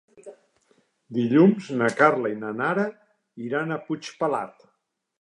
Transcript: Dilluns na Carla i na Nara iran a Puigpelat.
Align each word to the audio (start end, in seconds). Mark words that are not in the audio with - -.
Dilluns 1.17 1.69
na 1.83 1.91
Carla 2.01 2.33
i 2.37 2.41
na 2.41 2.57
Nara 2.65 2.89
iran 3.51 3.73
a 3.73 3.81
Puigpelat. 3.87 4.71